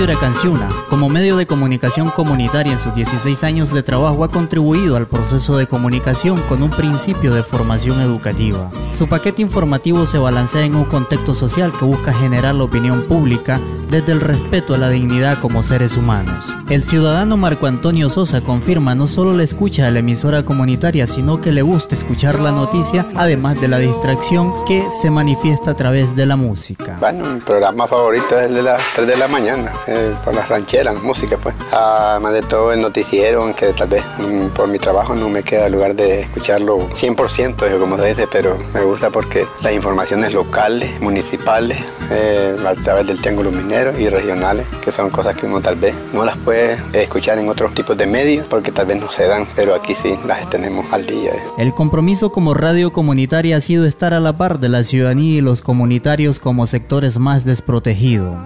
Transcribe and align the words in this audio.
Radio 0.00 0.14
Iracanciuna, 0.14 0.70
como 0.88 1.10
medio 1.10 1.36
de 1.36 1.46
comunicación 1.46 2.08
comunitaria 2.08 2.72
en 2.72 2.78
sus 2.78 2.94
16 2.94 3.44
años 3.44 3.70
de 3.70 3.82
trabajo, 3.82 4.24
ha 4.24 4.28
contribuido 4.28 4.96
al 4.96 5.06
proceso 5.06 5.58
de 5.58 5.66
comunicación 5.66 6.40
con 6.48 6.62
un 6.62 6.70
principio 6.70 7.34
de 7.34 7.42
formación 7.42 8.00
educativa. 8.00 8.70
Su 8.92 9.08
paquete 9.08 9.42
informativo 9.42 10.06
se 10.06 10.16
balancea 10.16 10.64
en 10.64 10.74
un 10.74 10.84
contexto 10.84 11.34
social 11.34 11.70
que 11.78 11.84
busca 11.84 12.14
generar 12.14 12.54
la 12.54 12.64
opinión 12.64 13.02
pública 13.02 13.60
desde 13.90 14.12
el 14.12 14.22
respeto 14.22 14.72
a 14.72 14.78
la 14.78 14.88
dignidad 14.88 15.38
como 15.38 15.62
seres 15.62 15.98
humanos. 15.98 16.54
El 16.70 16.82
ciudadano 16.82 17.36
Marco 17.36 17.66
Antonio 17.66 18.08
Sosa 18.08 18.40
confirma 18.40 18.94
no 18.94 19.06
solo 19.06 19.34
le 19.34 19.44
escucha 19.44 19.86
a 19.86 19.90
la 19.90 19.98
emisora 19.98 20.44
comunitaria, 20.44 21.06
sino 21.06 21.42
que 21.42 21.52
le 21.52 21.60
gusta 21.60 21.94
escuchar 21.94 22.40
la 22.40 22.52
noticia, 22.52 23.06
además 23.16 23.60
de 23.60 23.68
la 23.68 23.78
distracción 23.78 24.64
que 24.64 24.88
se 24.90 25.10
manifiesta 25.10 25.72
a 25.72 25.74
través 25.74 26.16
de 26.16 26.24
la 26.24 26.36
música. 26.36 26.96
Bueno, 27.00 27.26
mi 27.26 27.40
programa 27.40 27.86
favorito 27.86 28.38
es 28.38 28.46
el 28.46 28.54
de 28.54 28.62
las 28.62 28.82
3 28.94 29.08
de 29.08 29.16
la 29.16 29.28
mañana, 29.28 29.72
eh, 29.90 30.14
por 30.24 30.34
las 30.34 30.48
rancheras, 30.48 30.94
la 30.94 31.00
música 31.00 31.36
pues. 31.36 31.54
Además 31.72 32.32
de 32.32 32.42
todo 32.42 32.72
el 32.72 32.80
noticiero, 32.80 33.42
aunque 33.42 33.72
tal 33.72 33.88
vez 33.88 34.04
mm, 34.18 34.48
por 34.48 34.68
mi 34.68 34.78
trabajo 34.78 35.14
no 35.14 35.28
me 35.28 35.42
queda 35.42 35.68
lugar 35.68 35.94
de 35.94 36.20
escucharlo 36.20 36.88
100%, 36.90 37.78
como 37.78 37.96
se 37.96 38.06
dice, 38.06 38.28
pero 38.30 38.56
me 38.72 38.82
gusta 38.82 39.10
porque 39.10 39.46
las 39.62 39.72
informaciones 39.74 40.32
locales, 40.32 41.00
municipales, 41.00 41.84
eh, 42.10 42.56
a 42.66 42.74
través 42.74 43.06
del 43.06 43.20
triángulo 43.20 43.50
minero 43.50 43.98
y 43.98 44.08
regionales, 44.08 44.66
que 44.82 44.92
son 44.92 45.10
cosas 45.10 45.36
que 45.36 45.46
uno 45.46 45.60
tal 45.60 45.76
vez 45.76 45.96
no 46.12 46.24
las 46.24 46.36
puede 46.38 46.76
escuchar 46.92 47.38
en 47.38 47.48
otros 47.48 47.74
tipos 47.74 47.96
de 47.96 48.06
medios 48.06 48.46
porque 48.48 48.72
tal 48.72 48.86
vez 48.86 49.00
no 49.00 49.10
se 49.10 49.26
dan, 49.26 49.46
pero 49.54 49.74
aquí 49.74 49.94
sí 49.94 50.14
las 50.26 50.48
tenemos 50.50 50.86
al 50.92 51.06
día. 51.06 51.32
El 51.58 51.74
compromiso 51.74 52.32
como 52.32 52.54
radio 52.54 52.92
comunitaria 52.92 53.56
ha 53.56 53.60
sido 53.60 53.86
estar 53.86 54.14
a 54.14 54.20
la 54.20 54.36
par 54.36 54.60
de 54.60 54.68
la 54.68 54.84
ciudadanía 54.84 55.38
y 55.38 55.40
los 55.40 55.62
comunitarios 55.62 56.38
como 56.38 56.66
sectores 56.66 57.18
más 57.18 57.44
desprotegidos. 57.44 58.36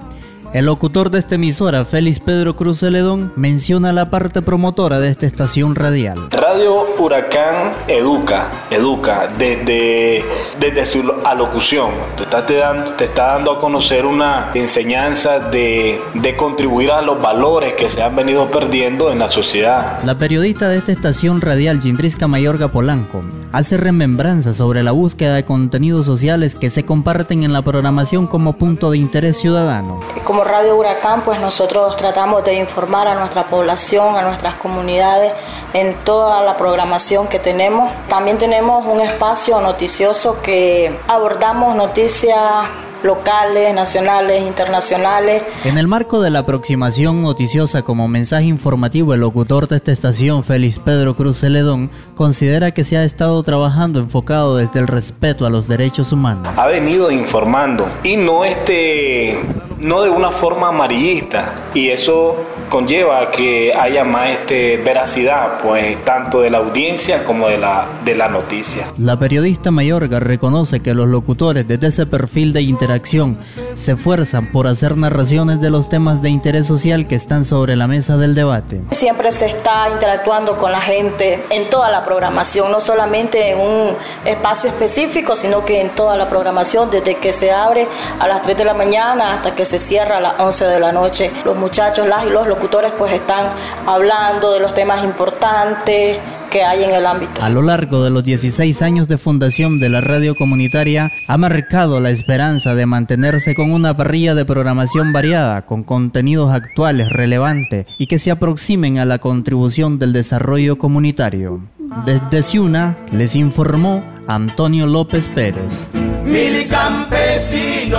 El 0.55 0.67
locutor 0.67 1.11
de 1.11 1.19
esta 1.19 1.35
emisora, 1.35 1.85
Félix 1.85 2.21
Pedro 2.21 2.55
Cruz 2.55 2.79
Celedón, 2.79 3.33
menciona 3.35 3.93
la 3.93 4.09
parte 4.09 4.41
promotora 4.41 5.01
de 5.01 5.09
esta 5.09 5.27
estación 5.27 5.75
radial. 5.75 6.29
Radio 6.31 6.87
Huracán 6.97 7.73
educa, 7.89 8.47
educa 8.71 9.29
desde, 9.37 10.25
desde 10.61 10.87
su 10.87 11.13
alocución. 11.25 11.91
Te 12.17 12.23
está, 12.23 12.47
te, 12.47 12.55
dando, 12.55 12.93
te 12.93 13.07
está 13.07 13.33
dando 13.33 13.51
a 13.51 13.59
conocer 13.59 14.07
una 14.07 14.53
enseñanza 14.55 15.41
de, 15.41 16.01
de 16.15 16.37
contribuir 16.37 16.93
a 16.93 17.03
los 17.03 17.21
valores 17.21 17.73
que 17.73 17.91
se 17.91 18.01
han 18.01 18.15
venido 18.15 18.49
perdiendo 18.49 19.11
en 19.11 19.19
la 19.19 19.29
sociedad. 19.29 20.05
La 20.05 20.17
periodista 20.19 20.69
de 20.69 20.79
esta 20.79 20.93
estación 20.93 21.41
radial, 21.41 21.81
Gindrisca 21.81 22.29
Mayorga 22.29 22.69
Polanco, 22.69 23.25
hace 23.51 23.77
remembranza 23.77 24.53
sobre 24.53 24.85
la 24.85 24.93
búsqueda 24.93 25.35
de 25.35 25.45
contenidos 25.45 26.07
sociales 26.07 26.55
que 26.55 26.71
se 26.71 26.85
comparten 26.85 27.43
en 27.43 27.53
la 27.53 27.63
programación 27.63 28.29
como 28.29 28.53
punto 28.53 28.93
de 28.93 28.99
interés 28.99 29.37
ciudadano. 29.41 29.99
Como 30.23 30.44
Radio 30.45 30.77
Huracán, 30.77 31.23
pues 31.23 31.41
nosotros 31.41 31.97
tratamos 31.97 32.45
de 32.45 32.55
informar 32.55 33.09
a 33.09 33.14
nuestra 33.14 33.47
población, 33.47 34.17
a 34.17 34.23
nuestras 34.23 34.55
comunidades 34.55 35.33
en 35.73 35.95
toda 36.05 36.42
la 36.42 36.56
programación 36.56 37.27
que 37.28 37.39
tenemos. 37.39 37.91
También 38.09 38.39
tenemos 38.39 38.86
un 38.86 39.01
espacio 39.01 39.61
noticioso 39.61 40.41
que 40.42 40.97
abordamos 41.09 41.75
noticias 41.75 42.67
locales, 43.05 43.75
nacionales, 43.75 44.42
internacionales. 44.42 45.42
En 45.64 45.78
el 45.78 45.86
marco 45.86 46.20
de 46.20 46.31
la 46.31 46.41
aproximación 46.41 47.23
noticiosa 47.23 47.83
como 47.83 48.08
mensaje 48.08 48.47
informativo, 48.47 49.14
el 49.14 49.20
locutor 49.20 49.69
de 49.69 49.77
esta 49.77 49.92
estación, 49.92 50.42
Félix 50.42 50.79
Pedro 50.79 51.14
Cruz 51.14 51.41
Celedón, 51.41 51.91
considera 52.17 52.73
que 52.73 52.83
se 52.83 52.97
ha 52.97 53.05
estado 53.05 53.42
trabajando 53.42 54.01
enfocado 54.01 54.56
desde 54.56 54.81
el 54.81 54.89
respeto 54.89 55.45
a 55.47 55.51
los 55.51 55.69
derechos 55.69 56.12
humanos. 56.12 56.48
Ha 56.56 56.67
venido 56.67 57.11
informando 57.11 57.86
y 58.03 58.17
no 58.17 58.45
este 58.45 59.39
no 59.85 60.03
de 60.03 60.09
una 60.09 60.31
forma 60.31 60.69
amarillista 60.69 61.55
y 61.75 61.91
eso 61.91 62.42
conlleva 62.70 63.31
que 63.31 63.73
haya 63.75 64.03
más 64.03 64.31
este, 64.31 64.79
veracidad, 64.79 65.58
pues 65.63 66.03
tanto 66.05 66.41
de 66.41 66.48
la 66.48 66.58
audiencia 66.58 67.23
como 67.23 67.48
de 67.48 67.58
la, 67.58 67.86
de 68.03 68.14
la 68.14 68.29
noticia. 68.29 68.91
La 68.97 69.19
periodista 69.19 69.70
Mayorga 69.70 70.20
reconoce 70.20 70.81
que 70.81 70.95
los 70.95 71.07
locutores 71.07 71.69
desde 71.69 71.89
ese 71.89 72.07
perfil 72.07 72.55
de 72.55 72.63
interacción 72.63 73.36
se 73.77 73.92
esfuerzan 73.92 74.51
por 74.52 74.67
hacer 74.67 74.96
narraciones 74.96 75.61
de 75.61 75.70
los 75.70 75.89
temas 75.89 76.23
de 76.23 76.30
interés 76.30 76.67
social 76.67 77.07
que 77.07 77.14
están 77.14 77.45
sobre 77.45 77.77
la 77.77 77.86
mesa 77.86 78.17
del 78.17 78.35
debate. 78.35 78.80
Siempre 78.90 79.33
se 79.33 79.46
está 79.46 79.89
interactuando 79.92 80.57
con 80.57 80.73
la 80.73 80.80
gente 80.80 81.45
en 81.51 81.70
toda 81.70 81.90
la 81.90 82.02
programación, 82.02 82.70
no 82.70 82.80
solamente 82.80 83.51
en 83.51 83.61
un 83.61 83.96
espacio 84.24 84.68
específico, 84.68 85.36
sino 85.36 85.64
que 85.64 85.80
en 85.80 85.90
toda 85.90 86.17
la 86.17 86.29
programación, 86.29 86.90
desde 86.90 87.17
que 87.17 87.33
se 87.33 87.51
abre 87.51 87.89
a 88.18 88.29
las 88.29 88.42
3 88.42 88.57
de 88.57 88.64
la 88.64 88.74
mañana 88.74 89.34
hasta 89.34 89.55
que 89.55 89.64
se 89.64 89.79
cierra 89.79 90.18
a 90.18 90.20
las 90.20 90.40
11 90.40 90.67
de 90.67 90.80
la 90.80 90.92
noche. 90.92 91.30
Los 91.45 91.57
muchachos, 91.57 92.07
las 92.08 92.24
y 92.24 92.30
los 92.30 92.46
locutores 92.46 92.92
pues 92.96 93.13
están 93.13 93.48
hablando 93.86 94.52
de 94.52 94.61
los 94.61 94.74
temas 94.74 95.02
importantes 95.02 96.18
que 96.55 96.63
hay 96.63 96.85
en 96.85 96.95
el 96.95 97.05
ámbito. 97.05 97.42
A 97.42 97.51
lo 97.51 97.63
largo 97.63 98.05
de 98.05 98.11
los 98.11 98.23
16 98.23 98.81
años 98.83 99.09
de 99.09 99.19
fundación 99.19 99.81
de 99.81 99.89
la 99.89 100.01
radio 100.01 100.37
comunitaria, 100.37 101.11
ha 101.27 101.37
marcado 101.37 101.98
la 101.98 102.11
esperanza 102.11 102.77
de 102.77 102.87
mantenerse 102.87 103.57
con 103.57 103.73
una 103.73 103.97
parrilla 103.97 104.37
de 104.37 104.45
programación 104.45 105.13
variada, 105.13 105.63
con 105.63 105.83
contenidos 105.83 106.53
actuales, 106.53 107.11
relevantes 107.11 107.87
y 107.98 108.07
que 108.07 108.20
se 108.20 108.31
aproximen 108.31 108.98
a 108.98 109.05
la 109.05 109.19
contribución 109.19 109.98
del 109.98 110.13
desarrollo 110.13 110.79
comunitario. 110.79 111.61
Desde 112.07 112.45
Ciuna 112.45 112.98
les 113.11 113.35
informó 113.35 114.05
Antonio 114.29 114.87
López 114.87 115.29
Pérez. 115.29 115.91
Mil 116.23 116.69
campesinos, 116.69 117.98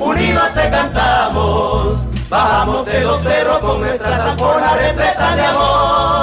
unidos 0.00 0.54
te 0.54 0.68
cantamos, 0.68 1.96
bajamos 2.28 2.86
de 2.86 3.04
los 3.04 3.22
cerros 3.22 3.58
con 3.60 3.82
nuestra 3.82 4.16
zamponas 4.16 4.76
repletas 4.78 5.36
de 5.36 5.42
amor. 5.42 6.21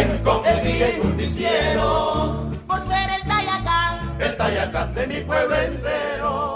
Ser 0.00 0.22
el 0.46 0.62
guía 0.62 0.96
y 0.96 1.00
justiciero, 1.02 2.50
por 2.66 2.88
ser 2.88 3.10
el 3.10 3.28
tayacán, 3.28 4.16
el 4.18 4.36
tayacán 4.38 4.94
de 4.94 5.06
mi 5.06 5.20
pueblo 5.20 5.56
entero. 5.56 6.49